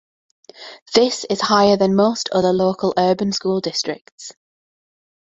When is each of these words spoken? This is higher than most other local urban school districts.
This 0.95 1.27
is 1.29 1.41
higher 1.41 1.77
than 1.77 1.93
most 1.95 2.29
other 2.31 2.51
local 2.51 2.91
urban 2.97 3.31
school 3.31 3.61
districts. 3.61 4.31